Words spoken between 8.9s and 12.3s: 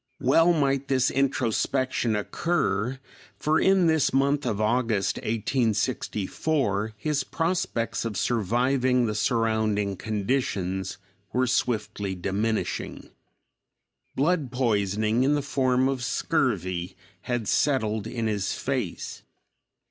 the surrounding conditions were swiftly